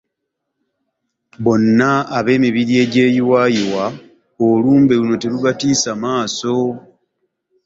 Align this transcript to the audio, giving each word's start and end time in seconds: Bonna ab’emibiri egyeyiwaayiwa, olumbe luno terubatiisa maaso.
Bonna 1.43 1.91
ab’emibiri 2.17 2.73
egyeyiwaayiwa, 2.83 3.85
olumbe 4.47 4.93
luno 4.99 5.15
terubatiisa 5.21 5.91
maaso. 6.03 6.55